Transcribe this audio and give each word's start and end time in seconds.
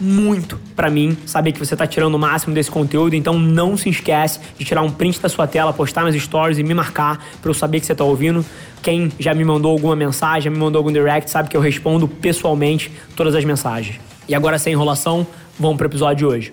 muito 0.00 0.58
para 0.76 0.90
mim 0.90 1.16
saber 1.26 1.52
que 1.52 1.58
você 1.58 1.74
está 1.74 1.86
tirando 1.86 2.14
o 2.14 2.18
máximo 2.18 2.54
desse 2.54 2.70
conteúdo, 2.70 3.14
então 3.14 3.38
não 3.38 3.76
se 3.76 3.88
esquece 3.88 4.40
de 4.56 4.64
tirar 4.64 4.82
um 4.82 4.90
print 4.90 5.20
da 5.20 5.28
sua 5.28 5.46
tela, 5.46 5.72
postar 5.72 6.04
nas 6.04 6.14
stories 6.14 6.58
e 6.58 6.62
me 6.62 6.74
marcar 6.74 7.24
para 7.40 7.50
eu 7.50 7.54
saber 7.54 7.80
que 7.80 7.86
você 7.86 7.92
está 7.92 8.04
ouvindo. 8.04 8.44
Quem 8.82 9.10
já 9.18 9.34
me 9.34 9.44
mandou 9.44 9.72
alguma 9.72 9.96
mensagem, 9.96 10.42
já 10.42 10.50
me 10.50 10.58
mandou 10.58 10.78
algum 10.78 10.92
direct, 10.92 11.30
sabe 11.30 11.48
que 11.48 11.56
eu 11.56 11.60
respondo 11.60 12.06
pessoalmente 12.06 12.92
todas 13.16 13.34
as 13.34 13.44
mensagens. 13.44 14.00
E 14.28 14.34
agora, 14.34 14.58
sem 14.58 14.72
enrolação, 14.72 15.26
vamos 15.58 15.76
pro 15.78 15.86
episódio 15.86 16.16
de 16.16 16.26
hoje. 16.26 16.52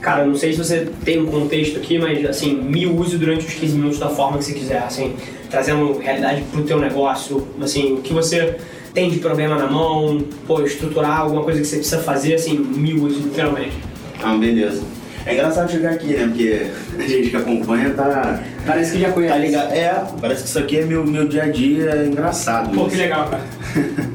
Cara, 0.00 0.24
não 0.24 0.36
sei 0.36 0.52
se 0.52 0.58
você 0.58 0.88
tem 1.04 1.20
um 1.20 1.26
contexto 1.26 1.76
aqui, 1.78 1.98
mas 1.98 2.24
assim, 2.24 2.54
me 2.54 2.86
use 2.86 3.18
durante 3.18 3.46
os 3.46 3.54
15 3.54 3.74
minutos 3.76 3.98
da 3.98 4.08
forma 4.08 4.38
que 4.38 4.44
você 4.44 4.52
quiser, 4.52 4.78
assim, 4.78 5.16
trazendo 5.50 5.98
realidade 5.98 6.42
pro 6.52 6.62
teu 6.62 6.78
negócio, 6.78 7.48
assim, 7.60 7.94
o 7.94 7.96
que 8.00 8.12
você 8.12 8.56
tem 8.92 9.10
de 9.10 9.18
problema 9.18 9.56
na 9.56 9.66
mão, 9.66 10.22
pô, 10.46 10.62
estruturar 10.62 11.20
alguma 11.20 11.42
coisa 11.42 11.60
que 11.60 11.66
você 11.66 11.76
precisa 11.76 11.98
fazer, 11.98 12.34
assim, 12.34 12.58
use, 12.58 13.20
literalmente. 13.20 13.76
Ah, 14.22 14.36
beleza. 14.36 14.82
É 15.26 15.34
engraçado 15.34 15.70
chegar 15.70 15.92
aqui, 15.92 16.14
né? 16.14 16.26
Porque 16.26 16.66
a 16.98 17.06
gente 17.06 17.30
que 17.30 17.36
acompanha 17.36 17.90
tá. 17.90 18.40
Parece 18.66 18.92
que 18.92 19.00
já 19.00 19.12
conhece. 19.12 19.34
Tá 19.34 19.38
ligado? 19.38 19.72
É, 19.72 20.04
parece 20.20 20.42
que 20.42 20.48
isso 20.48 20.58
aqui 20.58 20.78
é 20.78 20.84
meu, 20.84 21.06
meu 21.06 21.28
dia 21.28 21.44
a 21.44 21.48
dia 21.48 21.90
é 21.90 22.06
engraçado. 22.06 22.74
Pô, 22.74 22.86
que 22.86 22.96
legal, 22.96 23.28
cara. 23.28 23.42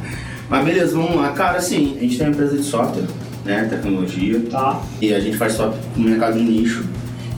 Mas 0.49 0.65
beleza, 0.65 0.97
vamos 0.97 1.15
lá. 1.15 1.31
Cara, 1.31 1.59
assim, 1.59 1.95
a 1.97 2.01
gente 2.01 2.17
tem 2.17 2.27
uma 2.27 2.33
empresa 2.33 2.57
de 2.57 2.63
software, 2.63 3.05
né? 3.43 3.67
Tecnologia. 3.69 4.41
Tá. 4.49 4.81
E 4.99 5.13
a 5.13 5.19
gente 5.19 5.37
faz 5.37 5.53
software 5.53 5.79
no 5.95 6.09
mercado 6.09 6.37
de 6.37 6.43
nicho, 6.43 6.85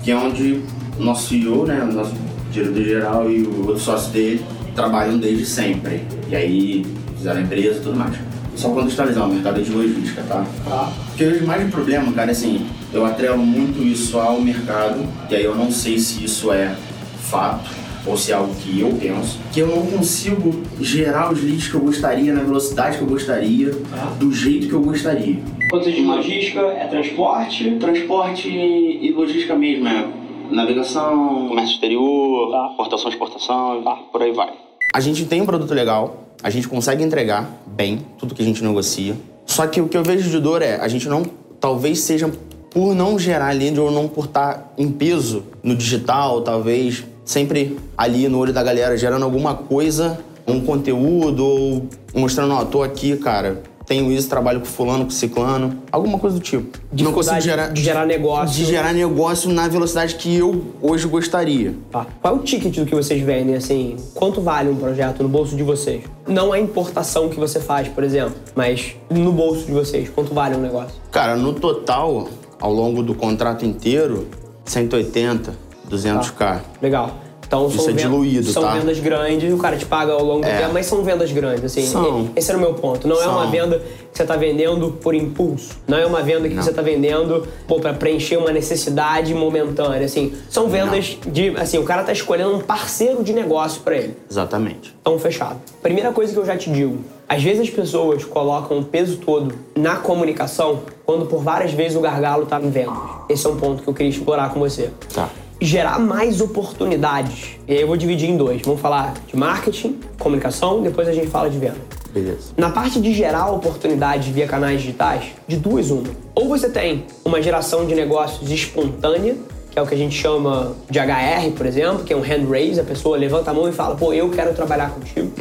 que 0.04 0.12
é 0.12 0.16
onde 0.16 0.62
o 0.98 1.04
nosso 1.04 1.28
CEO, 1.28 1.66
né? 1.66 1.86
O 1.90 1.94
nosso 1.94 2.14
diretor 2.52 2.84
geral 2.84 3.30
e 3.30 3.42
o 3.44 3.68
outro 3.68 3.80
sócio 3.80 4.12
dele 4.14 4.44
trabalham 4.78 5.18
desde 5.18 5.46
sempre. 5.46 6.04
E 6.30 6.36
aí 6.36 6.86
fizeram 7.18 7.40
a 7.40 7.44
empresa 7.44 7.80
e 7.80 7.82
tudo 7.82 7.98
mais. 7.98 8.16
Só 8.56 8.70
contextualizar, 8.70 9.28
o 9.28 9.34
mercado 9.34 9.60
é 9.60 9.64
de 9.64 9.72
logística, 9.72 10.24
tá? 10.24 10.46
Tá. 10.68 10.92
Porque 11.10 11.24
o 11.26 11.48
mais 11.48 11.66
de 11.66 11.72
problema, 11.72 12.12
cara, 12.14 12.30
é 12.30 12.32
assim, 12.32 12.66
eu 12.94 13.06
atrelo 13.06 13.38
muito 13.40 13.84
isso 13.84 14.18
ao 14.20 14.40
mercado, 14.42 15.00
e 15.30 15.36
aí 15.36 15.44
eu 15.44 15.56
não 15.56 15.72
sei 15.72 15.98
se 16.00 16.24
isso 16.24 16.52
é 16.52 16.76
fato 17.20 17.70
ou 18.06 18.16
se 18.16 18.32
é 18.32 18.36
algo 18.36 18.56
que 18.56 18.80
eu 18.80 18.90
penso, 19.00 19.38
que 19.52 19.60
eu 19.60 19.68
não 19.68 19.86
consigo 19.86 20.64
gerar 20.80 21.32
os 21.32 21.44
leads 21.44 21.68
que 21.68 21.76
eu 21.76 21.82
gostaria, 21.82 22.34
na 22.34 22.42
velocidade 22.42 22.98
que 22.98 23.04
eu 23.04 23.08
gostaria, 23.08 23.72
Ah. 23.92 24.14
do 24.18 24.32
jeito 24.32 24.68
que 24.68 24.74
eu 24.74 24.82
gostaria. 24.82 25.38
Quando 25.70 25.84
você 25.84 25.92
diz 25.92 26.06
logística, 26.06 26.62
é 26.62 26.88
transporte, 26.88 27.72
Transporte 27.80 28.48
e 28.48 29.12
logística 29.12 29.54
mesmo, 29.56 29.88
é 29.88 30.08
navegação, 30.50 31.48
comércio 31.50 31.74
exterior, 31.74 32.50
Tá. 32.52 32.70
importação, 32.74 33.10
exportação, 33.10 33.84
por 34.12 34.22
aí 34.24 34.32
vai. 34.32 34.67
A 34.98 35.00
gente 35.00 35.26
tem 35.26 35.44
um 35.44 35.46
produto 35.46 35.76
legal, 35.76 36.24
a 36.42 36.50
gente 36.50 36.68
consegue 36.68 37.04
entregar 37.04 37.48
bem 37.68 38.04
tudo 38.18 38.34
que 38.34 38.42
a 38.42 38.46
gente 38.46 38.64
negocia. 38.64 39.16
Só 39.46 39.68
que 39.68 39.80
o 39.80 39.88
que 39.88 39.96
eu 39.96 40.04
vejo 40.04 40.28
de 40.28 40.40
dor 40.40 40.64
é, 40.64 40.78
a 40.78 40.88
gente 40.88 41.08
não, 41.08 41.24
talvez 41.60 42.00
seja 42.00 42.32
por 42.72 42.96
não 42.96 43.20
gerar 43.20 43.52
lead 43.52 43.80
ou 43.80 43.92
não 43.92 44.08
por 44.08 44.26
estar 44.26 44.74
em 44.76 44.92
peso 44.92 45.44
no 45.62 45.76
digital, 45.76 46.42
talvez 46.42 47.06
sempre 47.24 47.78
ali 47.96 48.28
no 48.28 48.40
olho 48.40 48.52
da 48.52 48.64
galera 48.64 48.98
gerando 48.98 49.22
alguma 49.22 49.54
coisa, 49.54 50.20
um 50.48 50.62
conteúdo 50.62 51.46
ou 51.46 51.88
mostrando, 52.16 52.56
ó, 52.56 52.66
tô 52.66 52.82
aqui, 52.82 53.18
cara, 53.18 53.62
tenho 53.88 54.12
isso, 54.12 54.28
trabalho 54.28 54.60
com 54.60 54.66
fulano, 54.66 55.06
com 55.06 55.10
ciclano, 55.10 55.82
alguma 55.90 56.20
coisa 56.20 56.36
do 56.36 56.42
tipo. 56.42 56.78
não 56.92 57.14
consigo 57.14 57.40
gerar 57.40 57.70
de 57.70 57.82
gerar 57.82 58.06
negócio. 58.06 58.54
de 58.54 58.66
gerar 58.66 58.94
negócio 58.94 59.50
na 59.50 59.68
velocidade 59.70 60.16
que 60.16 60.36
eu 60.36 60.74
hoje 60.82 61.08
gostaria. 61.08 61.74
Tá. 61.90 62.06
Qual 62.22 62.36
é 62.36 62.38
o 62.38 62.44
ticket 62.44 62.76
do 62.76 62.86
que 62.86 62.94
vocês 62.94 63.22
vendem, 63.24 63.56
assim? 63.56 63.96
Quanto 64.14 64.42
vale 64.42 64.70
um 64.70 64.76
projeto 64.76 65.24
no 65.24 65.30
bolso 65.30 65.56
de 65.56 65.64
vocês? 65.64 66.04
Não 66.28 66.52
a 66.52 66.60
importação 66.60 67.30
que 67.30 67.40
você 67.40 67.62
faz, 67.62 67.88
por 67.88 68.04
exemplo, 68.04 68.36
mas 68.54 68.94
no 69.10 69.32
bolso 69.32 69.66
de 69.66 69.72
vocês, 69.72 70.10
quanto 70.10 70.34
vale 70.34 70.56
um 70.56 70.62
negócio? 70.62 70.94
Cara, 71.10 71.38
no 71.38 71.54
total, 71.54 72.28
ao 72.60 72.74
longo 72.74 73.02
do 73.02 73.16
contrato 73.16 73.66
inteiro, 73.66 74.28
180, 74.66 75.54
200k. 75.90 76.60
Legal. 76.82 77.27
Então 77.48 77.68
Isso 77.68 77.80
são 77.80 77.90
é 77.90 77.94
diluído, 77.94 78.52
São 78.52 78.62
tá? 78.62 78.74
vendas 78.74 79.00
grandes, 79.00 79.54
o 79.54 79.58
cara 79.58 79.78
te 79.78 79.86
paga 79.86 80.12
ao 80.12 80.22
longo 80.24 80.42
do 80.42 80.48
É. 80.48 80.58
tempo, 80.60 80.74
mas 80.74 80.86
são 80.86 81.02
vendas 81.02 81.32
grandes, 81.32 81.64
assim. 81.64 81.86
São. 81.86 82.30
Esse 82.36 82.50
era 82.52 82.58
o 82.58 82.62
meu 82.62 82.74
ponto. 82.74 83.08
Não 83.08 83.16
é 83.22 83.26
uma 83.26 83.44
São. 83.44 83.52
venda 83.52 83.80
que 83.80 84.18
você 84.18 84.24
está 84.24 84.36
vendendo 84.36 84.92
por 85.02 85.16
impulso. 85.16 85.78
Não 85.88 85.98
é 85.98 86.06
uma 86.06 86.22
venda 86.22 86.50
que 86.50 86.56
Não. 86.56 86.62
você 86.62 86.72
está 86.72 86.82
vendendo 86.82 87.48
para 87.82 87.94
preencher 87.94 88.36
uma 88.36 88.52
necessidade 88.52 89.34
momentânea, 89.34 90.06
assim. 90.06 90.34
São 90.50 90.68
vendas 90.68 91.18
de, 91.26 91.50
assim, 91.58 91.78
o 91.78 91.84
cara 91.84 92.04
tá 92.04 92.12
escolhendo 92.12 92.54
um 92.54 92.60
parceiro 92.60 93.24
de 93.24 93.32
negócio 93.32 93.82
para 93.82 93.96
ele. 93.96 94.18
Exatamente. 94.30 94.94
Então, 95.02 95.18
fechado. 95.18 95.58
Primeira 95.82 96.12
coisa 96.12 96.34
que 96.34 96.40
eu 96.40 96.46
já 96.46 96.58
te 96.58 96.70
digo: 96.70 96.98
às 97.30 97.42
vezes 97.42 97.62
as 97.62 97.70
pessoas 97.70 98.26
colocam 98.26 98.80
o 98.80 98.84
peso 98.84 99.18
todo 99.18 99.56
na 99.74 99.96
comunicação, 99.96 100.82
quando 101.06 101.26
por 101.28 101.42
várias 101.42 101.72
vezes 101.72 101.98
o 101.98 102.02
gargalo 102.02 102.46
tá 102.46 102.60
em 102.60 102.70
vendas. 102.70 102.98
Esse 103.30 103.46
é 103.46 103.50
um 103.50 103.56
ponto 103.56 103.84
que 103.84 103.88
eu 103.88 103.94
queria 103.94 104.10
explorar 104.10 104.50
com 104.54 104.60
você. 104.60 104.90
Tá. 105.14 105.30
Gerar 105.60 106.00
mais 106.00 106.40
oportunidades. 106.40 107.58
E 107.68 107.74
aí 107.74 107.82
eu 107.82 107.88
vou 107.88 107.98
dividir 107.98 108.30
em 108.30 108.38
dois. 108.38 108.62
Vamos 108.62 108.80
falar 108.80 109.16
de 109.28 109.36
marketing, 109.36 110.00
comunicação, 110.20 110.82
depois 110.82 111.08
a 111.08 111.14
gente 111.14 111.28
fala 111.28 111.50
de 111.50 111.58
venda. 111.58 111.78
Beleza. 112.14 112.52
Na 112.56 112.70
parte 112.70 113.00
de 113.00 113.14
gerar 113.14 113.52
oportunidades 113.52 114.28
via 114.28 114.48
canais 114.48 114.82
digitais, 114.82 115.26
de 115.48 115.58
duas 115.58 115.90
uma. 115.90 116.10
Ou 116.36 116.48
você 116.48 116.70
tem 116.70 117.06
uma 117.26 117.42
geração 117.42 117.86
de 117.86 117.96
negócios 117.96 118.50
espontânea, 118.52 119.36
que 119.72 119.80
é 119.80 119.82
o 119.82 119.86
que 119.86 119.94
a 119.94 119.98
gente 119.98 120.16
chama 120.16 120.76
de 120.90 121.00
HR, 121.00 121.52
por 121.56 121.66
exemplo, 121.66 122.04
que 122.04 122.14
é 122.14 122.16
um 122.16 122.22
hand 122.22 122.50
raise, 122.50 122.80
a 122.80 122.84
pessoa 122.84 123.18
levanta 123.18 123.52
a 123.52 123.54
mão 123.54 123.68
e 123.68 123.72
fala, 123.72 123.96
pô, 123.96 124.14
eu 124.14 124.30
quero 124.30 124.54
trabalhar 124.54 124.92
contigo. 124.92 125.32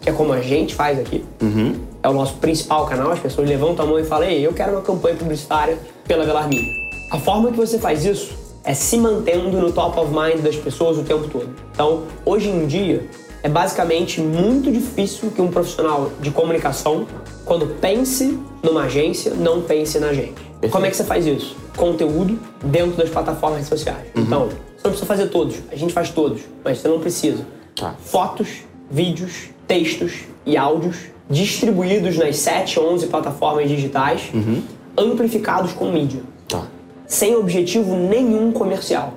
Que 0.00 0.10
é 0.10 0.12
como 0.12 0.32
a 0.32 0.40
gente 0.40 0.74
faz 0.74 0.98
aqui. 0.98 1.24
É 2.02 2.08
o 2.08 2.12
nosso 2.12 2.34
principal 2.34 2.86
canal, 2.86 3.10
as 3.10 3.18
pessoas 3.18 3.48
levantam 3.48 3.84
a 3.84 3.88
mão 3.88 3.98
e 3.98 4.04
falam, 4.04 4.28
ei, 4.28 4.46
eu 4.46 4.52
quero 4.52 4.72
uma 4.72 4.82
campanha 4.82 5.16
publicitária 5.16 5.78
pela 6.06 6.24
Velar. 6.24 6.48
A 7.10 7.18
forma 7.18 7.50
que 7.50 7.56
você 7.56 7.78
faz 7.78 8.04
isso 8.04 8.43
é 8.64 8.72
se 8.72 8.96
mantendo 8.96 9.50
no 9.60 9.70
top 9.70 9.98
of 10.00 10.10
mind 10.10 10.42
das 10.42 10.56
pessoas 10.56 10.96
o 10.96 11.02
tempo 11.02 11.28
todo. 11.28 11.50
Então, 11.72 12.04
hoje 12.24 12.48
em 12.48 12.66
dia, 12.66 13.06
é 13.42 13.48
basicamente 13.48 14.20
muito 14.20 14.72
difícil 14.72 15.30
que 15.30 15.42
um 15.42 15.48
profissional 15.48 16.10
de 16.18 16.30
comunicação, 16.30 17.06
quando 17.44 17.66
pense 17.78 18.38
numa 18.62 18.84
agência, 18.84 19.34
não 19.34 19.60
pense 19.60 19.98
na 19.98 20.14
gente. 20.14 20.42
Como 20.70 20.86
é 20.86 20.90
que 20.90 20.96
você 20.96 21.04
faz 21.04 21.26
isso? 21.26 21.54
Conteúdo 21.76 22.38
dentro 22.64 22.96
das 22.96 23.10
plataformas 23.10 23.66
sociais. 23.66 24.06
Então, 24.16 24.48
você 24.48 24.84
não 24.84 24.90
precisa 24.90 25.06
fazer 25.06 25.26
todos, 25.26 25.56
a 25.70 25.76
gente 25.76 25.92
faz 25.92 26.08
todos, 26.10 26.40
mas 26.64 26.78
você 26.78 26.88
não 26.88 27.00
precisa. 27.00 27.46
Tá. 27.76 27.94
Fotos, 28.02 28.62
vídeos, 28.90 29.50
textos 29.66 30.20
e 30.46 30.56
áudios 30.56 30.96
distribuídos 31.28 32.16
nas 32.16 32.36
7, 32.36 32.78
11 32.80 33.06
plataformas 33.08 33.68
digitais, 33.68 34.30
amplificados 34.96 35.72
com 35.72 35.90
mídia. 35.90 36.22
Sem 37.14 37.36
objetivo 37.36 37.94
nenhum 37.94 38.50
comercial. 38.50 39.14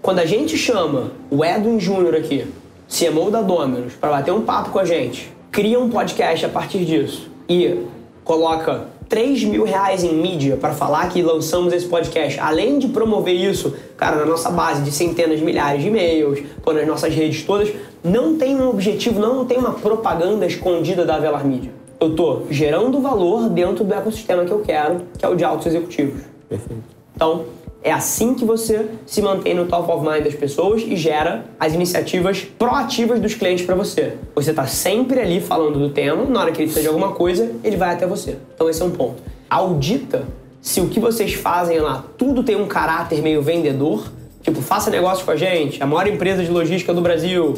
Quando 0.00 0.20
a 0.20 0.24
gente 0.24 0.56
chama 0.56 1.10
o 1.28 1.44
Edwin 1.44 1.80
Júnior 1.80 2.14
aqui, 2.14 2.46
CMO 2.88 3.28
da 3.28 3.42
Dominus, 3.42 3.94
para 3.94 4.10
bater 4.10 4.30
um 4.30 4.42
papo 4.42 4.70
com 4.70 4.78
a 4.78 4.84
gente, 4.84 5.32
cria 5.50 5.78
um 5.80 5.90
podcast 5.90 6.46
a 6.46 6.48
partir 6.48 6.84
disso 6.84 7.28
e 7.48 7.86
coloca 8.22 8.86
3 9.08 9.42
mil 9.42 9.64
reais 9.64 10.04
em 10.04 10.14
mídia 10.14 10.56
para 10.56 10.72
falar 10.74 11.08
que 11.08 11.20
lançamos 11.22 11.72
esse 11.72 11.86
podcast, 11.86 12.38
além 12.38 12.78
de 12.78 12.86
promover 12.86 13.34
isso, 13.34 13.74
cara, 13.96 14.14
na 14.14 14.26
nossa 14.26 14.48
base 14.48 14.82
de 14.82 14.92
centenas 14.92 15.40
de 15.40 15.44
milhares 15.44 15.82
de 15.82 15.88
e-mails, 15.88 16.40
pô, 16.62 16.72
nas 16.72 16.86
nossas 16.86 17.12
redes 17.12 17.42
todas, 17.42 17.72
não 18.04 18.38
tem 18.38 18.54
um 18.54 18.68
objetivo, 18.70 19.18
não 19.18 19.44
tem 19.44 19.58
uma 19.58 19.72
propaganda 19.72 20.46
escondida 20.46 21.04
da 21.04 21.18
Velar 21.18 21.44
Mídia. 21.44 21.72
Eu 21.98 22.14
tô 22.14 22.42
gerando 22.48 23.00
valor 23.00 23.48
dentro 23.48 23.82
do 23.82 23.92
ecossistema 23.92 24.44
que 24.44 24.52
eu 24.52 24.60
quero, 24.60 25.02
que 25.18 25.24
é 25.24 25.28
o 25.28 25.34
de 25.34 25.42
altos 25.42 25.66
executivos. 25.66 26.22
Perfeito. 26.48 26.99
Então, 27.14 27.44
é 27.82 27.90
assim 27.90 28.34
que 28.34 28.44
você 28.44 28.86
se 29.06 29.22
mantém 29.22 29.54
no 29.54 29.66
top 29.66 29.90
of 29.90 30.06
mind 30.06 30.24
das 30.24 30.34
pessoas 30.34 30.82
e 30.82 30.96
gera 30.96 31.46
as 31.58 31.72
iniciativas 31.72 32.42
proativas 32.42 33.18
dos 33.20 33.34
clientes 33.34 33.64
para 33.64 33.74
você. 33.74 34.14
Você 34.34 34.50
está 34.50 34.66
sempre 34.66 35.20
ali 35.20 35.40
falando 35.40 35.78
do 35.78 35.88
tema, 35.88 36.24
na 36.24 36.40
hora 36.40 36.52
que 36.52 36.58
ele 36.58 36.66
precisa 36.66 36.82
de 36.82 36.88
alguma 36.88 37.12
coisa, 37.12 37.50
ele 37.64 37.76
vai 37.76 37.94
até 37.94 38.06
você. 38.06 38.36
Então, 38.54 38.68
esse 38.68 38.82
é 38.82 38.84
um 38.84 38.90
ponto. 38.90 39.22
Audita 39.48 40.26
se 40.60 40.80
o 40.80 40.88
que 40.88 41.00
vocês 41.00 41.32
fazem 41.34 41.78
lá 41.78 42.04
tudo 42.18 42.42
tem 42.42 42.54
um 42.54 42.66
caráter 42.66 43.22
meio 43.22 43.40
vendedor, 43.40 44.04
tipo, 44.42 44.60
faça 44.60 44.90
negócio 44.90 45.24
com 45.24 45.30
a 45.30 45.36
gente, 45.36 45.82
a 45.82 45.86
maior 45.86 46.06
empresa 46.06 46.44
de 46.44 46.50
logística 46.50 46.92
do 46.92 47.00
Brasil, 47.00 47.54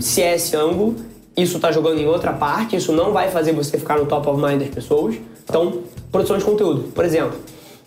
se 0.00 0.20
é 0.20 0.34
esse 0.34 0.54
ângulo, 0.54 0.96
isso 1.34 1.58
tá 1.58 1.72
jogando 1.72 1.98
em 1.98 2.06
outra 2.06 2.32
parte, 2.32 2.76
isso 2.76 2.92
não 2.92 3.12
vai 3.12 3.30
fazer 3.30 3.52
você 3.52 3.78
ficar 3.78 3.98
no 3.98 4.04
top 4.04 4.28
of 4.28 4.42
mind 4.42 4.60
das 4.60 4.68
pessoas. 4.68 5.14
Então, 5.44 5.80
produção 6.10 6.36
de 6.36 6.44
conteúdo. 6.44 6.92
Por 6.92 7.04
exemplo, 7.04 7.38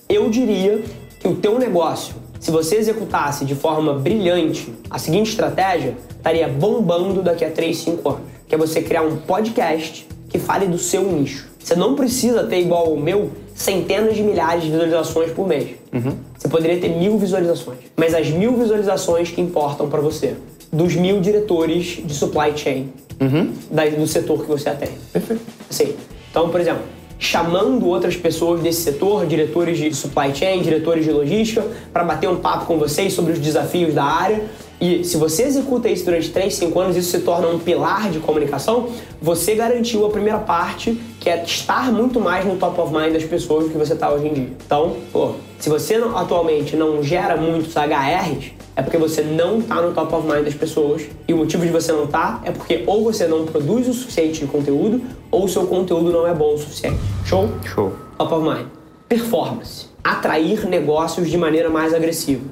eu 0.09 0.29
diria 0.29 0.81
que 1.25 1.29
o 1.29 1.33
teu 1.33 1.57
negócio, 1.57 2.13
se 2.39 2.51
você 2.51 2.75
executasse 2.75 3.45
de 3.45 3.55
forma 3.55 3.95
brilhante 3.95 4.71
a 4.91 4.99
seguinte 4.99 5.31
estratégia, 5.31 5.97
estaria 6.15 6.47
bombando 6.47 7.23
daqui 7.23 7.43
a 7.43 7.49
3, 7.49 7.75
5 7.75 8.07
anos. 8.07 8.21
Que 8.47 8.53
é 8.53 8.57
você 8.59 8.79
criar 8.79 9.01
um 9.01 9.17
podcast 9.17 10.07
que 10.29 10.37
fale 10.37 10.67
do 10.67 10.77
seu 10.77 11.01
nicho. 11.11 11.47
Você 11.57 11.75
não 11.75 11.95
precisa 11.95 12.43
ter 12.43 12.59
igual 12.59 12.93
o 12.93 13.01
meu 13.01 13.31
centenas 13.55 14.15
de 14.15 14.21
milhares 14.21 14.65
de 14.65 14.69
visualizações 14.69 15.31
por 15.31 15.47
mês. 15.47 15.71
Uhum. 15.91 16.15
Você 16.37 16.47
poderia 16.47 16.79
ter 16.79 16.89
mil 16.89 17.17
visualizações. 17.17 17.79
Mas 17.97 18.13
as 18.13 18.29
mil 18.29 18.55
visualizações 18.55 19.31
que 19.31 19.41
importam 19.41 19.89
para 19.89 20.01
você, 20.01 20.35
dos 20.71 20.93
mil 20.93 21.19
diretores 21.21 22.03
de 22.05 22.13
supply 22.13 22.55
chain 22.55 22.91
uhum. 23.19 23.51
do 23.97 24.05
setor 24.05 24.43
que 24.43 24.47
você 24.47 24.69
atende. 24.69 24.99
Perfeito. 25.11 25.41
Assim, 25.67 25.95
então, 26.29 26.49
por 26.49 26.61
exemplo, 26.61 26.83
chamando 27.17 27.87
outras 27.87 28.15
pessoas 28.15 28.61
desse 28.61 28.81
setor, 28.81 29.25
diretores 29.25 29.77
de 29.77 29.93
supply 29.93 30.35
chain, 30.35 30.61
diretores 30.61 31.05
de 31.05 31.11
logística, 31.11 31.65
para 31.91 32.03
bater 32.03 32.29
um 32.29 32.37
papo 32.37 32.65
com 32.65 32.77
vocês 32.77 33.13
sobre 33.13 33.33
os 33.33 33.39
desafios 33.39 33.93
da 33.93 34.03
área. 34.03 34.43
E 34.79 35.03
se 35.05 35.15
você 35.15 35.43
executa 35.43 35.87
isso 35.87 36.03
durante 36.03 36.29
3, 36.29 36.53
5 36.53 36.79
anos, 36.79 36.97
isso 36.97 37.11
se 37.11 37.19
torna 37.19 37.47
um 37.47 37.59
pilar 37.59 38.09
de 38.09 38.19
comunicação, 38.19 38.89
você 39.21 39.55
garantiu 39.55 40.05
a 40.05 40.09
primeira 40.09 40.39
parte, 40.39 40.99
que 41.19 41.29
é 41.29 41.41
estar 41.43 41.91
muito 41.91 42.19
mais 42.19 42.45
no 42.45 42.57
top 42.57 42.81
of 42.81 42.93
mind 42.93 43.13
das 43.13 43.23
pessoas 43.23 43.65
do 43.65 43.69
que 43.71 43.77
você 43.77 43.93
está 43.93 44.11
hoje 44.11 44.27
em 44.27 44.33
dia. 44.33 44.49
Então, 44.65 44.97
pô, 45.13 45.35
se 45.65 45.69
você 45.69 45.95
atualmente 45.95 46.75
não 46.75 47.01
gera 47.01 47.35
muitos 47.35 47.73
HRs, 47.73 48.51
é 48.75 48.83
porque 48.83 48.99
você 48.99 49.23
não 49.23 49.57
está 49.57 49.81
no 49.81 49.95
top 49.95 50.13
of 50.13 50.27
mind 50.27 50.45
das 50.45 50.53
pessoas. 50.53 51.07
E 51.27 51.33
o 51.33 51.37
motivo 51.37 51.65
de 51.65 51.71
você 51.71 51.91
não 51.91 52.03
estar 52.03 52.39
tá 52.39 52.41
é 52.47 52.51
porque 52.51 52.83
ou 52.85 53.03
você 53.03 53.25
não 53.25 53.47
produz 53.47 53.87
o 53.87 53.93
suficiente 53.95 54.41
de 54.41 54.45
conteúdo, 54.45 55.01
ou 55.31 55.45
o 55.45 55.49
seu 55.49 55.65
conteúdo 55.65 56.11
não 56.11 56.27
é 56.27 56.35
bom 56.35 56.53
o 56.53 56.57
suficiente. 56.59 56.99
Show? 57.25 57.49
Show. 57.63 57.91
Top 58.15 58.31
of 58.31 58.47
mind. 58.47 58.67
Performance. 59.09 59.87
Atrair 60.03 60.67
negócios 60.67 61.31
de 61.31 61.35
maneira 61.35 61.67
mais 61.67 61.95
agressiva. 61.95 62.43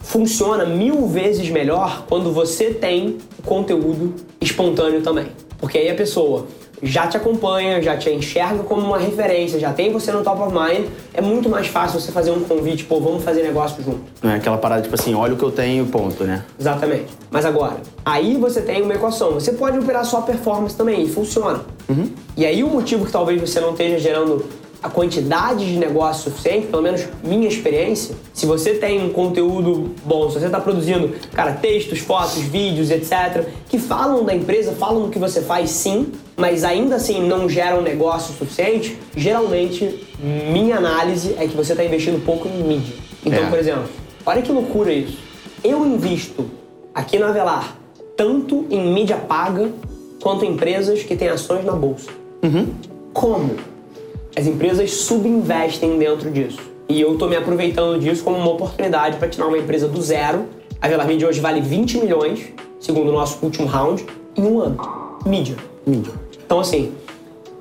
Funciona 0.00 0.64
mil 0.64 1.06
vezes 1.06 1.50
melhor 1.50 2.06
quando 2.08 2.32
você 2.32 2.70
tem 2.72 3.18
conteúdo 3.44 4.14
espontâneo 4.40 5.02
também. 5.02 5.26
Porque 5.58 5.76
aí 5.76 5.90
a 5.90 5.94
pessoa 5.94 6.46
já 6.82 7.06
te 7.06 7.16
acompanha, 7.16 7.80
já 7.80 7.96
te 7.96 8.10
enxerga 8.10 8.62
como 8.62 8.82
uma 8.82 8.98
referência, 8.98 9.58
já 9.58 9.72
tem 9.72 9.92
você 9.92 10.12
no 10.12 10.22
top 10.22 10.42
of 10.42 10.52
mind, 10.52 10.86
é 11.12 11.20
muito 11.20 11.48
mais 11.48 11.66
fácil 11.66 12.00
você 12.00 12.12
fazer 12.12 12.30
um 12.30 12.40
convite, 12.40 12.84
pô, 12.84 13.00
vamos 13.00 13.24
fazer 13.24 13.42
negócio 13.42 13.82
junto. 13.82 14.00
Não 14.22 14.30
é 14.30 14.36
aquela 14.36 14.58
parada 14.58 14.82
tipo 14.82 14.94
assim, 14.94 15.14
olha 15.14 15.34
o 15.34 15.36
que 15.36 15.44
eu 15.44 15.50
tenho, 15.50 15.86
ponto, 15.86 16.24
né? 16.24 16.44
Exatamente. 16.58 17.06
Mas 17.30 17.44
agora, 17.44 17.76
aí 18.04 18.36
você 18.36 18.60
tem 18.60 18.82
uma 18.82 18.94
equação. 18.94 19.32
Você 19.32 19.52
pode 19.52 19.78
operar 19.78 20.04
só 20.04 20.20
performance 20.20 20.76
também, 20.76 21.04
e 21.04 21.08
funciona. 21.08 21.62
Uhum. 21.88 22.10
E 22.36 22.44
aí 22.44 22.62
o 22.62 22.68
motivo 22.68 23.04
que 23.04 23.12
talvez 23.12 23.40
você 23.40 23.60
não 23.60 23.70
esteja 23.70 23.98
gerando 23.98 24.44
a 24.84 24.90
quantidade 24.90 25.64
de 25.64 25.78
negócio 25.78 26.30
suficiente, 26.30 26.66
pelo 26.66 26.82
menos 26.82 27.08
minha 27.22 27.48
experiência, 27.48 28.14
se 28.34 28.44
você 28.44 28.74
tem 28.74 29.02
um 29.02 29.08
conteúdo 29.08 29.94
bom, 30.04 30.28
se 30.28 30.38
você 30.38 30.44
está 30.44 30.60
produzindo, 30.60 31.10
cara, 31.32 31.52
textos, 31.54 32.00
fotos, 32.00 32.42
vídeos, 32.42 32.90
etc., 32.90 33.48
que 33.66 33.78
falam 33.78 34.22
da 34.26 34.34
empresa, 34.34 34.72
falam 34.72 35.04
do 35.04 35.08
que 35.08 35.18
você 35.18 35.40
faz 35.40 35.70
sim, 35.70 36.12
mas 36.36 36.64
ainda 36.64 36.96
assim 36.96 37.26
não 37.26 37.48
geram 37.48 37.80
negócio 37.80 38.34
suficiente, 38.34 38.98
geralmente 39.16 40.06
minha 40.52 40.76
análise 40.76 41.34
é 41.38 41.48
que 41.48 41.56
você 41.56 41.72
está 41.72 41.82
investindo 41.82 42.22
pouco 42.22 42.46
em 42.46 42.62
mídia. 42.62 42.94
Então, 43.24 43.42
é. 43.42 43.46
por 43.48 43.58
exemplo, 43.58 43.88
olha 44.26 44.42
que 44.42 44.52
loucura 44.52 44.92
isso. 44.92 45.16
Eu 45.64 45.86
invisto 45.86 46.44
aqui 46.94 47.18
na 47.18 47.30
Avelar 47.30 47.74
tanto 48.18 48.66
em 48.68 48.92
mídia 48.92 49.16
paga 49.16 49.72
quanto 50.22 50.44
em 50.44 50.52
empresas 50.52 51.02
que 51.02 51.16
têm 51.16 51.28
ações 51.28 51.64
na 51.64 51.72
bolsa. 51.72 52.10
Uhum. 52.42 52.66
Como? 53.14 53.73
As 54.36 54.48
empresas 54.48 54.90
subinvestem 54.90 55.96
dentro 55.96 56.28
disso. 56.28 56.58
E 56.88 57.00
eu 57.00 57.12
estou 57.12 57.28
me 57.28 57.36
aproveitando 57.36 58.00
disso 58.00 58.24
como 58.24 58.36
uma 58.36 58.50
oportunidade 58.50 59.16
para 59.16 59.28
tirar 59.28 59.46
uma 59.46 59.56
empresa 59.56 59.86
do 59.86 60.02
zero. 60.02 60.46
A 60.80 60.88
Velar 60.88 61.06
Media 61.06 61.28
hoje 61.28 61.38
vale 61.38 61.60
20 61.60 61.98
milhões, 61.98 62.52
segundo 62.80 63.10
o 63.10 63.12
nosso 63.12 63.38
último 63.44 63.68
round, 63.68 64.04
em 64.36 64.42
um 64.42 64.60
ano. 64.60 64.76
Mídia. 65.24 65.54
Mídia. 65.86 66.12
Então, 66.44 66.58
assim, 66.58 66.92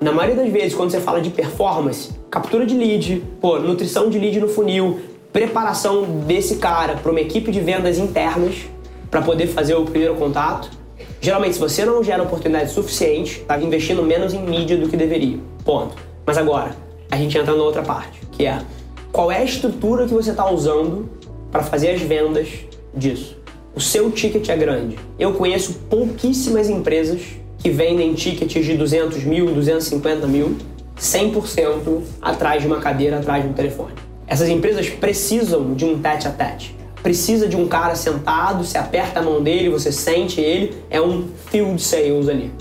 na 0.01 0.11
maioria 0.11 0.43
das 0.43 0.51
vezes, 0.51 0.73
quando 0.73 0.89
você 0.89 0.99
fala 0.99 1.21
de 1.21 1.29
performance, 1.29 2.09
captura 2.31 2.65
de 2.65 2.75
lead, 2.75 3.23
pô, 3.39 3.59
nutrição 3.59 4.09
de 4.09 4.17
lead 4.17 4.39
no 4.39 4.47
funil, 4.47 4.99
preparação 5.31 6.03
desse 6.25 6.55
cara 6.55 6.95
para 6.95 7.11
uma 7.11 7.21
equipe 7.21 7.51
de 7.51 7.59
vendas 7.59 7.99
internas 7.99 8.65
para 9.11 9.21
poder 9.21 9.45
fazer 9.45 9.75
o 9.75 9.85
primeiro 9.85 10.15
contato. 10.15 10.71
Geralmente, 11.21 11.53
se 11.53 11.59
você 11.59 11.85
não 11.85 12.03
gera 12.03 12.23
oportunidade 12.23 12.71
suficiente, 12.71 13.41
está 13.41 13.59
investindo 13.59 14.01
menos 14.01 14.33
em 14.33 14.41
mídia 14.41 14.75
do 14.75 14.89
que 14.89 14.97
deveria. 14.97 15.37
Ponto. 15.63 16.12
Mas 16.25 16.37
agora, 16.37 16.75
a 17.11 17.17
gente 17.17 17.37
entra 17.37 17.55
na 17.55 17.63
outra 17.63 17.81
parte, 17.81 18.21
que 18.31 18.45
é 18.45 18.61
qual 19.11 19.31
é 19.31 19.37
a 19.37 19.43
estrutura 19.43 20.07
que 20.07 20.13
você 20.13 20.31
está 20.31 20.49
usando 20.49 21.09
para 21.51 21.61
fazer 21.63 21.91
as 21.91 22.01
vendas 22.01 22.49
disso. 22.95 23.37
O 23.75 23.81
seu 23.81 24.11
ticket 24.11 24.49
é 24.49 24.55
grande. 24.55 24.97
Eu 25.19 25.33
conheço 25.33 25.73
pouquíssimas 25.89 26.69
empresas 26.69 27.21
que 27.59 27.69
vendem 27.69 28.13
tickets 28.13 28.65
de 28.65 28.75
200 28.75 29.23
mil, 29.23 29.53
250 29.53 30.27
mil, 30.27 30.57
100% 30.99 32.01
atrás 32.21 32.61
de 32.61 32.67
uma 32.67 32.79
cadeira, 32.79 33.19
atrás 33.19 33.43
de 33.43 33.49
um 33.49 33.53
telefone. 33.53 33.93
Essas 34.27 34.49
empresas 34.49 34.89
precisam 34.89 35.73
de 35.73 35.85
um 35.85 35.99
tete 35.99 36.27
a 36.27 36.31
tete. 36.31 36.75
Precisa 37.01 37.47
de 37.47 37.55
um 37.55 37.67
cara 37.67 37.95
sentado, 37.95 38.63
você 38.63 38.77
aperta 38.77 39.19
a 39.19 39.23
mão 39.23 39.41
dele, 39.43 39.69
você 39.69 39.91
sente 39.91 40.39
ele, 40.39 40.75
é 40.89 41.01
um 41.01 41.27
field 41.47 41.81
sales 41.81 42.29
ali. 42.29 42.51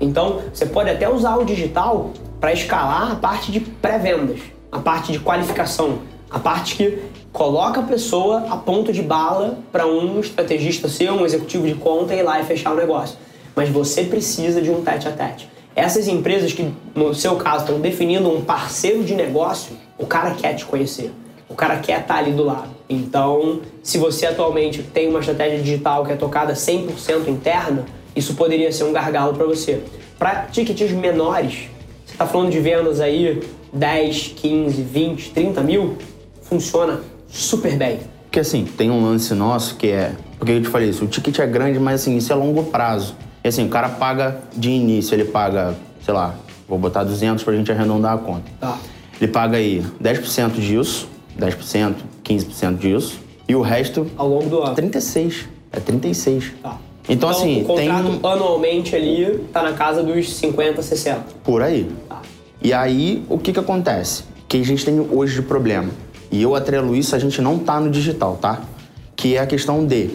Então, 0.00 0.42
você 0.52 0.66
pode 0.66 0.90
até 0.90 1.08
usar 1.08 1.36
o 1.36 1.44
digital 1.44 2.12
para 2.40 2.52
escalar 2.52 3.12
a 3.12 3.16
parte 3.16 3.50
de 3.50 3.60
pré-vendas, 3.60 4.40
a 4.70 4.78
parte 4.78 5.12
de 5.12 5.18
qualificação, 5.18 6.00
a 6.30 6.38
parte 6.38 6.76
que 6.76 6.98
coloca 7.32 7.80
a 7.80 7.82
pessoa 7.82 8.46
a 8.50 8.56
ponto 8.56 8.92
de 8.92 9.02
bala 9.02 9.58
para 9.70 9.86
um 9.86 10.20
estrategista 10.20 10.88
ser 10.88 11.10
um 11.12 11.24
executivo 11.24 11.66
de 11.66 11.74
conta 11.74 12.14
e 12.14 12.18
ir 12.18 12.22
lá 12.22 12.40
e 12.40 12.44
fechar 12.44 12.72
o 12.72 12.76
negócio. 12.76 13.16
Mas 13.54 13.68
você 13.68 14.04
precisa 14.04 14.60
de 14.60 14.70
um 14.70 14.82
tete 14.82 15.08
a 15.08 15.12
tete. 15.12 15.48
Essas 15.74 16.08
empresas 16.08 16.52
que, 16.52 16.72
no 16.94 17.14
seu 17.14 17.36
caso, 17.36 17.64
estão 17.64 17.80
definindo 17.80 18.30
um 18.30 18.42
parceiro 18.42 19.04
de 19.04 19.14
negócio, 19.14 19.76
o 19.98 20.06
cara 20.06 20.30
quer 20.30 20.54
te 20.54 20.64
conhecer. 20.64 21.12
O 21.48 21.54
cara 21.54 21.76
quer 21.76 22.00
estar 22.00 22.14
tá 22.14 22.20
ali 22.20 22.32
do 22.32 22.42
lado. 22.42 22.70
Então, 22.88 23.60
se 23.82 23.98
você 23.98 24.26
atualmente 24.26 24.82
tem 24.82 25.08
uma 25.08 25.20
estratégia 25.20 25.60
digital 25.60 26.04
que 26.04 26.12
é 26.12 26.16
tocada 26.16 26.54
100% 26.54 27.28
interna, 27.28 27.84
isso 28.14 28.34
poderia 28.34 28.72
ser 28.72 28.84
um 28.84 28.92
gargalo 28.92 29.34
para 29.34 29.44
você. 29.44 29.82
Para 30.18 30.46
tickets 30.46 30.90
menores, 30.92 31.68
está 32.06 32.26
falando 32.26 32.50
de 32.50 32.60
vendas 32.60 33.00
aí 33.00 33.42
10, 33.72 34.34
15, 34.36 34.82
20, 34.82 35.30
30 35.30 35.62
mil, 35.62 35.96
funciona 36.42 37.00
super 37.28 37.76
bem. 37.76 38.00
Porque 38.24 38.40
assim, 38.40 38.64
tem 38.64 38.90
um 38.90 39.02
lance 39.02 39.34
nosso 39.34 39.76
que 39.76 39.88
é. 39.88 40.12
Porque 40.38 40.52
eu 40.52 40.62
te 40.62 40.68
falei 40.68 40.90
isso, 40.90 41.04
o 41.04 41.08
ticket 41.08 41.38
é 41.38 41.46
grande, 41.46 41.78
mas 41.78 42.02
assim, 42.02 42.16
isso 42.16 42.32
é 42.32 42.36
longo 42.36 42.64
prazo. 42.64 43.14
E 43.42 43.48
assim, 43.48 43.64
o 43.64 43.68
cara 43.68 43.88
paga 43.88 44.40
de 44.54 44.70
início, 44.70 45.14
ele 45.14 45.24
paga, 45.24 45.74
sei 46.04 46.12
lá, 46.12 46.34
vou 46.68 46.78
botar 46.78 47.04
200 47.04 47.42
pra 47.42 47.54
gente 47.54 47.70
arredondar 47.70 48.14
a 48.14 48.18
conta. 48.18 48.44
Tá. 48.60 48.78
Ele 49.20 49.30
paga 49.30 49.56
aí 49.56 49.82
10% 50.02 50.52
disso, 50.60 51.08
10%, 51.38 51.94
15% 52.24 52.76
disso, 52.76 53.20
e 53.48 53.54
o 53.54 53.62
resto. 53.62 54.10
Ao 54.16 54.28
longo 54.28 54.48
do 54.48 54.62
ano? 54.62 54.74
36. 54.74 55.46
É 55.72 55.80
36. 55.80 56.52
Tá. 56.62 56.78
Então, 57.08 57.30
então 57.30 57.30
assim, 57.30 57.62
o 57.62 57.64
contrato 57.64 58.10
tem... 58.10 58.30
anualmente 58.30 58.96
ali 58.96 59.40
tá 59.52 59.62
na 59.62 59.72
casa 59.72 60.02
dos 60.02 60.34
50, 60.36 60.82
60. 60.82 61.20
Por 61.44 61.62
aí. 61.62 61.88
Tá. 62.08 62.20
E 62.62 62.72
aí, 62.72 63.22
o 63.28 63.38
que 63.38 63.52
que 63.52 63.60
acontece? 63.60 64.24
Que 64.48 64.60
a 64.60 64.64
gente 64.64 64.84
tem 64.84 64.98
hoje 65.10 65.36
de 65.36 65.42
problema. 65.42 65.90
E 66.30 66.42
eu 66.42 66.54
atrelo 66.54 66.96
isso, 66.96 67.14
a 67.14 67.18
gente 67.18 67.40
não 67.40 67.58
tá 67.58 67.78
no 67.78 67.90
digital, 67.90 68.36
tá? 68.40 68.60
Que 69.14 69.36
é 69.36 69.40
a 69.40 69.46
questão 69.46 69.86
de 69.86 70.10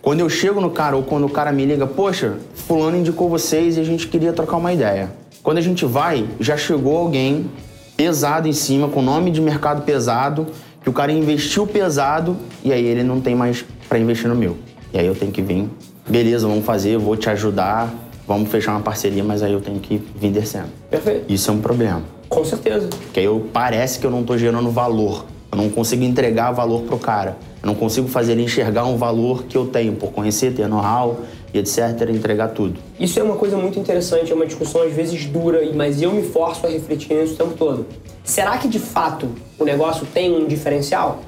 quando 0.00 0.20
eu 0.20 0.28
chego 0.28 0.60
no 0.60 0.70
cara 0.70 0.96
ou 0.96 1.02
quando 1.02 1.24
o 1.24 1.28
cara 1.28 1.50
me 1.50 1.64
liga, 1.64 1.84
poxa, 1.84 2.36
fulano 2.54 2.96
indicou 2.96 3.28
vocês 3.28 3.76
e 3.76 3.80
a 3.80 3.84
gente 3.84 4.06
queria 4.06 4.32
trocar 4.32 4.56
uma 4.56 4.72
ideia. 4.72 5.10
Quando 5.42 5.58
a 5.58 5.60
gente 5.60 5.84
vai, 5.84 6.28
já 6.38 6.56
chegou 6.56 6.96
alguém 6.96 7.50
pesado 7.96 8.46
em 8.46 8.52
cima, 8.52 8.88
com 8.88 9.02
nome 9.02 9.32
de 9.32 9.40
mercado 9.40 9.82
pesado, 9.82 10.46
que 10.80 10.88
o 10.88 10.92
cara 10.92 11.10
investiu 11.10 11.66
pesado 11.66 12.36
e 12.62 12.72
aí 12.72 12.84
ele 12.84 13.02
não 13.02 13.20
tem 13.20 13.34
mais 13.34 13.64
para 13.88 13.98
investir 13.98 14.28
no 14.28 14.36
meu. 14.36 14.56
E 14.92 14.98
aí 14.98 15.06
eu 15.06 15.14
tenho 15.14 15.32
que 15.32 15.42
vir 15.42 15.68
beleza, 16.08 16.46
vamos 16.46 16.64
fazer, 16.64 16.96
vou 16.98 17.16
te 17.16 17.28
ajudar, 17.30 17.92
vamos 18.26 18.50
fechar 18.50 18.72
uma 18.72 18.80
parceria, 18.80 19.22
mas 19.22 19.42
aí 19.42 19.52
eu 19.52 19.60
tenho 19.60 19.78
que 19.78 20.00
vir 20.18 20.30
descendo. 20.30 20.68
Perfeito. 20.90 21.24
Isso 21.32 21.50
é 21.50 21.54
um 21.54 21.60
problema. 21.60 22.02
Com 22.28 22.44
certeza. 22.44 22.88
Porque 22.88 23.20
aí 23.20 23.26
eu, 23.26 23.46
parece 23.52 23.98
que 23.98 24.06
eu 24.06 24.10
não 24.10 24.20
estou 24.20 24.36
gerando 24.36 24.70
valor. 24.70 25.24
Eu 25.50 25.58
não 25.58 25.70
consigo 25.70 26.02
entregar 26.02 26.50
valor 26.52 26.82
pro 26.82 26.98
cara. 26.98 27.36
Eu 27.62 27.68
não 27.68 27.74
consigo 27.74 28.08
fazer 28.08 28.32
ele 28.32 28.42
enxergar 28.42 28.84
um 28.84 28.96
valor 28.96 29.44
que 29.44 29.56
eu 29.56 29.66
tenho 29.66 29.92
por 29.94 30.10
conhecer, 30.10 30.52
ter 30.52 30.68
know-how 30.68 31.20
e 31.54 31.58
etc, 31.58 32.10
entregar 32.10 32.48
tudo. 32.48 32.78
Isso 32.98 33.18
é 33.18 33.22
uma 33.22 33.36
coisa 33.36 33.56
muito 33.56 33.78
interessante, 33.78 34.30
é 34.30 34.34
uma 34.34 34.46
discussão 34.46 34.82
às 34.82 34.92
vezes 34.92 35.24
dura, 35.26 35.60
mas 35.74 36.02
eu 36.02 36.12
me 36.12 36.22
forço 36.22 36.66
a 36.66 36.70
refletir 36.70 37.14
nisso 37.14 37.34
o 37.34 37.36
tempo 37.36 37.54
todo. 37.54 37.86
Será 38.24 38.58
que 38.58 38.68
de 38.68 38.78
fato 38.78 39.28
o 39.58 39.64
negócio 39.64 40.06
tem 40.12 40.34
um 40.34 40.46
diferencial? 40.46 41.20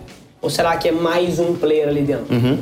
Ou 0.42 0.50
será 0.50 0.76
que 0.76 0.88
é 0.88 0.92
mais 0.92 1.38
um 1.38 1.54
player 1.54 1.88
ali 1.88 2.02
dentro? 2.02 2.34
Uhum. 2.34 2.58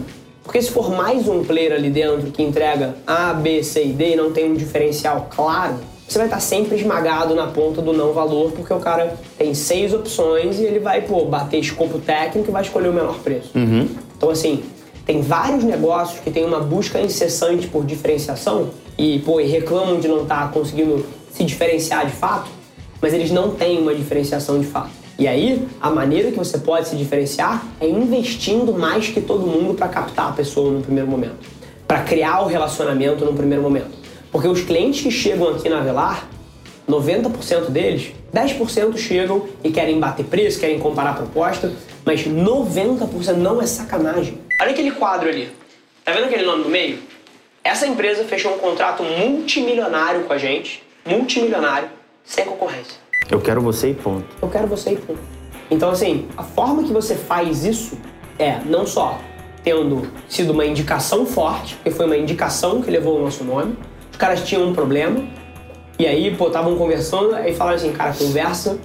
Porque 0.46 0.62
se 0.62 0.70
for 0.70 0.90
mais 0.90 1.26
um 1.26 1.42
player 1.42 1.72
ali 1.72 1.90
dentro 1.90 2.30
que 2.30 2.40
entrega 2.40 2.94
A, 3.04 3.34
B, 3.34 3.64
C 3.64 3.84
e 3.84 3.92
D 3.92 4.12
e 4.12 4.16
não 4.16 4.30
tem 4.30 4.48
um 4.48 4.54
diferencial 4.54 5.28
claro, 5.28 5.74
você 6.06 6.18
vai 6.18 6.28
estar 6.28 6.38
sempre 6.38 6.76
esmagado 6.76 7.34
na 7.34 7.48
ponta 7.48 7.82
do 7.82 7.92
não 7.92 8.12
valor, 8.12 8.52
porque 8.52 8.72
o 8.72 8.78
cara 8.78 9.16
tem 9.36 9.52
seis 9.54 9.92
opções 9.92 10.60
e 10.60 10.62
ele 10.62 10.78
vai, 10.78 11.02
pô, 11.02 11.24
bater 11.24 11.58
escopo 11.58 11.98
técnico 11.98 12.48
e 12.48 12.52
vai 12.52 12.62
escolher 12.62 12.88
o 12.88 12.92
menor 12.92 13.18
preço. 13.18 13.50
Uhum. 13.56 13.88
Então, 14.16 14.30
assim, 14.30 14.62
tem 15.04 15.20
vários 15.20 15.64
negócios 15.64 16.20
que 16.20 16.30
têm 16.30 16.44
uma 16.44 16.60
busca 16.60 17.00
incessante 17.00 17.66
por 17.66 17.84
diferenciação 17.84 18.70
e, 18.96 19.18
pô, 19.18 19.40
e 19.40 19.46
reclamam 19.48 19.98
de 19.98 20.06
não 20.06 20.22
estar 20.22 20.52
conseguindo 20.52 21.04
se 21.32 21.42
diferenciar 21.42 22.06
de 22.06 22.12
fato, 22.12 22.48
mas 23.02 23.12
eles 23.12 23.32
não 23.32 23.50
têm 23.50 23.80
uma 23.80 23.94
diferenciação 23.94 24.60
de 24.60 24.66
fato. 24.66 25.05
E 25.18 25.26
aí, 25.26 25.66
a 25.80 25.88
maneira 25.88 26.30
que 26.30 26.36
você 26.36 26.58
pode 26.58 26.88
se 26.88 26.96
diferenciar 26.96 27.64
é 27.80 27.88
investindo 27.88 28.74
mais 28.74 29.08
que 29.08 29.20
todo 29.20 29.46
mundo 29.46 29.72
para 29.72 29.88
captar 29.88 30.28
a 30.28 30.32
pessoa 30.32 30.70
no 30.70 30.82
primeiro 30.82 31.08
momento, 31.08 31.48
para 31.88 32.02
criar 32.02 32.42
o 32.42 32.46
relacionamento 32.46 33.24
no 33.24 33.32
primeiro 33.32 33.62
momento. 33.62 33.96
Porque 34.30 34.46
os 34.46 34.60
clientes 34.60 35.02
que 35.02 35.10
chegam 35.10 35.48
aqui 35.48 35.70
na 35.70 35.78
Avelar, 35.78 36.28
90% 36.86 37.70
deles, 37.70 38.12
10% 38.34 38.98
chegam 38.98 39.48
e 39.64 39.70
querem 39.70 39.98
bater 39.98 40.26
preço, 40.26 40.60
querem 40.60 40.78
comparar 40.78 41.16
proposta, 41.16 41.72
mas 42.04 42.26
90% 42.26 43.36
não 43.36 43.62
é 43.62 43.66
sacanagem. 43.66 44.38
Olha 44.60 44.72
aquele 44.72 44.90
quadro 44.90 45.30
ali. 45.30 45.48
Tá 46.04 46.12
vendo 46.12 46.26
aquele 46.26 46.44
nome 46.44 46.64
no 46.64 46.68
meio? 46.68 46.98
Essa 47.64 47.86
empresa 47.86 48.22
fechou 48.24 48.54
um 48.54 48.58
contrato 48.58 49.02
multimilionário 49.02 50.24
com 50.24 50.32
a 50.34 50.38
gente, 50.38 50.82
multimilionário, 51.06 51.88
sem 52.22 52.44
concorrência. 52.44 53.05
Eu 53.30 53.40
quero 53.40 53.60
você 53.60 53.90
e 53.90 53.94
ponto. 53.94 54.24
Eu 54.40 54.48
quero 54.48 54.66
você 54.66 54.92
e 54.92 54.96
ponto. 54.96 55.20
Então, 55.70 55.90
assim, 55.90 56.28
a 56.36 56.42
forma 56.42 56.84
que 56.84 56.92
você 56.92 57.14
faz 57.14 57.64
isso 57.64 57.98
é 58.38 58.60
não 58.64 58.86
só 58.86 59.18
tendo 59.64 60.08
sido 60.28 60.52
uma 60.52 60.64
indicação 60.64 61.26
forte, 61.26 61.74
porque 61.74 61.90
foi 61.90 62.06
uma 62.06 62.16
indicação 62.16 62.80
que 62.80 62.88
levou 62.88 63.18
o 63.18 63.22
nosso 63.22 63.42
nome, 63.42 63.76
os 64.12 64.16
caras 64.16 64.46
tinham 64.46 64.68
um 64.68 64.72
problema, 64.72 65.24
e 65.98 66.06
aí, 66.06 66.36
pô, 66.36 66.46
estavam 66.46 66.76
conversando, 66.76 67.34
aí 67.34 67.52
falaram 67.52 67.76
assim, 67.76 67.90
cara, 67.90 68.12
conversa 68.12 68.78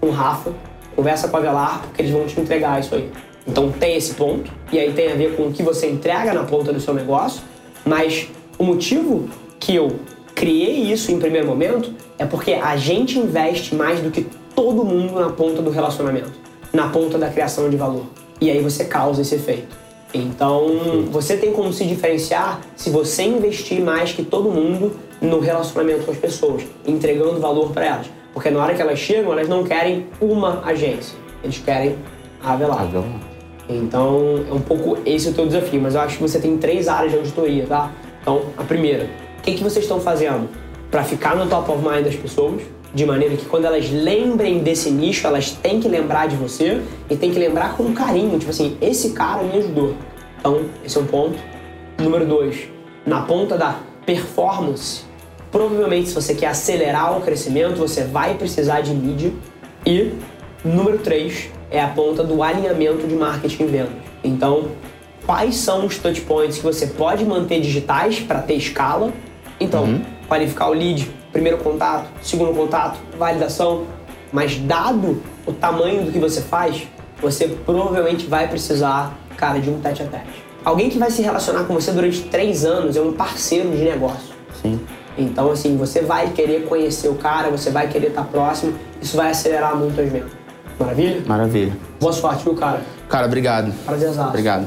com 0.00 0.06
o 0.06 0.10
Rafa, 0.12 0.52
conversa 0.94 1.26
com 1.26 1.36
a 1.36 1.40
Velar, 1.40 1.82
porque 1.82 2.02
eles 2.02 2.12
vão 2.12 2.26
te 2.26 2.38
entregar 2.40 2.78
isso 2.78 2.94
aí. 2.94 3.10
Então 3.44 3.72
tem 3.72 3.96
esse 3.96 4.14
ponto, 4.14 4.52
e 4.70 4.78
aí 4.78 4.92
tem 4.92 5.10
a 5.10 5.16
ver 5.16 5.34
com 5.34 5.48
o 5.48 5.52
que 5.52 5.64
você 5.64 5.90
entrega 5.90 6.32
na 6.32 6.44
ponta 6.44 6.72
do 6.72 6.80
seu 6.80 6.94
negócio, 6.94 7.42
mas 7.84 8.28
o 8.56 8.62
motivo 8.62 9.28
que 9.58 9.74
eu 9.74 9.98
criei 10.40 10.90
isso 10.90 11.12
em 11.12 11.18
primeiro 11.18 11.46
momento 11.46 11.92
é 12.18 12.24
porque 12.24 12.54
a 12.54 12.74
gente 12.74 13.18
investe 13.18 13.74
mais 13.74 14.00
do 14.00 14.10
que 14.10 14.26
todo 14.54 14.82
mundo 14.86 15.20
na 15.20 15.28
ponta 15.28 15.60
do 15.60 15.68
relacionamento, 15.68 16.32
na 16.72 16.88
ponta 16.88 17.18
da 17.18 17.28
criação 17.28 17.68
de 17.68 17.76
valor. 17.76 18.06
E 18.40 18.50
aí 18.50 18.58
você 18.62 18.86
causa 18.86 19.20
esse 19.20 19.34
efeito. 19.34 19.76
Então, 20.14 20.66
você 21.10 21.36
tem 21.36 21.52
como 21.52 21.70
se 21.74 21.84
diferenciar 21.84 22.58
se 22.74 22.88
você 22.88 23.24
investir 23.24 23.82
mais 23.82 24.12
que 24.12 24.24
todo 24.24 24.50
mundo 24.50 24.92
no 25.20 25.40
relacionamento 25.40 26.06
com 26.06 26.12
as 26.12 26.16
pessoas, 26.16 26.62
entregando 26.86 27.38
valor 27.38 27.70
para 27.72 27.84
elas. 27.84 28.06
Porque 28.32 28.48
na 28.48 28.62
hora 28.62 28.74
que 28.74 28.80
elas 28.80 28.98
chegam, 28.98 29.32
elas 29.32 29.46
não 29.46 29.62
querem 29.62 30.06
uma 30.22 30.62
agência, 30.64 31.18
eles 31.44 31.58
querem 31.58 31.96
a 32.42 32.54
Avelar. 32.54 32.88
Então, 33.68 34.42
é 34.50 34.54
um 34.54 34.60
pouco 34.60 34.96
esse 35.04 35.28
o 35.28 35.34
teu 35.34 35.46
desafio, 35.46 35.82
mas 35.82 35.94
eu 35.94 36.00
acho 36.00 36.16
que 36.16 36.22
você 36.22 36.40
tem 36.40 36.56
três 36.56 36.88
áreas 36.88 37.12
de 37.12 37.18
auditoria, 37.18 37.66
tá? 37.66 37.92
Então, 38.22 38.40
a 38.56 38.64
primeira, 38.64 39.08
o 39.40 39.42
que, 39.42 39.54
que 39.54 39.64
vocês 39.64 39.84
estão 39.84 40.00
fazendo 40.00 40.48
para 40.90 41.02
ficar 41.02 41.34
no 41.34 41.48
top 41.48 41.70
of 41.72 41.82
mind 41.82 42.04
das 42.04 42.14
pessoas? 42.14 42.60
de 42.92 43.06
maneira 43.06 43.36
que 43.36 43.46
quando 43.46 43.66
elas 43.66 43.88
lembrem 43.90 44.58
desse 44.58 44.90
nicho, 44.90 45.26
elas 45.26 45.52
têm 45.52 45.80
que 45.80 45.88
lembrar 45.88 46.26
de 46.26 46.36
você 46.36 46.82
e 47.08 47.16
têm 47.16 47.30
que 47.30 47.38
lembrar 47.38 47.76
com 47.76 47.92
carinho, 47.94 48.38
tipo 48.38 48.50
assim, 48.50 48.76
esse 48.80 49.10
cara 49.10 49.42
me 49.42 49.58
ajudou. 49.58 49.94
Então, 50.38 50.62
esse 50.84 50.96
é 50.98 51.00
um 51.00 51.06
ponto. 51.06 51.38
Número 51.98 52.26
dois, 52.26 52.68
na 53.06 53.22
ponta 53.22 53.56
da 53.56 53.78
performance, 54.04 55.02
provavelmente 55.52 56.08
se 56.08 56.14
você 56.14 56.34
quer 56.34 56.48
acelerar 56.48 57.16
o 57.16 57.20
crescimento, 57.20 57.76
você 57.76 58.04
vai 58.04 58.34
precisar 58.34 58.80
de 58.80 58.92
mídia. 58.92 59.32
E 59.86 60.12
número 60.64 60.98
três 60.98 61.48
é 61.70 61.80
a 61.80 61.88
ponta 61.88 62.24
do 62.24 62.42
alinhamento 62.42 63.06
de 63.06 63.14
marketing 63.14 63.62
e 63.62 63.66
vendas. 63.66 63.92
Então, 64.24 64.68
quais 65.24 65.56
são 65.56 65.86
os 65.86 65.96
touch 65.98 66.22
points 66.22 66.56
que 66.56 66.64
você 66.64 66.88
pode 66.88 67.24
manter 67.24 67.60
digitais 67.60 68.18
para 68.18 68.40
ter 68.40 68.54
escala? 68.54 69.12
Então, 69.60 69.84
uhum. 69.84 70.02
qualificar 70.26 70.68
o 70.70 70.72
lead, 70.72 71.10
primeiro 71.30 71.58
contato, 71.58 72.08
segundo 72.22 72.54
contato, 72.54 72.98
validação. 73.18 73.84
Mas 74.32 74.56
dado 74.58 75.22
o 75.46 75.52
tamanho 75.52 76.04
do 76.04 76.12
que 76.12 76.18
você 76.18 76.40
faz, 76.40 76.88
você 77.20 77.48
provavelmente 77.48 78.26
vai 78.26 78.48
precisar, 78.48 79.14
cara, 79.36 79.58
de 79.58 79.68
um 79.68 79.78
tete 79.80 80.02
a 80.02 80.06
tete. 80.06 80.44
Alguém 80.64 80.88
que 80.88 80.98
vai 80.98 81.10
se 81.10 81.22
relacionar 81.22 81.64
com 81.64 81.74
você 81.74 81.92
durante 81.92 82.22
três 82.22 82.64
anos 82.64 82.96
é 82.96 83.00
um 83.00 83.12
parceiro 83.12 83.70
de 83.70 83.82
negócio. 83.82 84.34
Sim. 84.62 84.80
Então, 85.18 85.50
assim, 85.50 85.76
você 85.76 86.00
vai 86.00 86.30
querer 86.30 86.66
conhecer 86.66 87.08
o 87.08 87.14
cara, 87.14 87.50
você 87.50 87.70
vai 87.70 87.88
querer 87.88 88.08
estar 88.08 88.24
próximo, 88.24 88.74
isso 89.02 89.16
vai 89.16 89.30
acelerar 89.30 89.76
muito 89.76 90.00
as 90.00 90.10
vendas. 90.10 90.30
Maravilha? 90.78 91.22
Maravilha. 91.26 91.76
Boa 92.00 92.12
sorte, 92.12 92.44
viu, 92.44 92.54
cara? 92.54 92.80
Cara, 93.08 93.26
obrigado. 93.26 93.72
Prazerzaço. 93.84 94.28
Obrigado. 94.28 94.66